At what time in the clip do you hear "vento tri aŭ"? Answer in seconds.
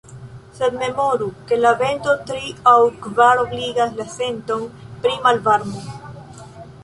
1.81-2.79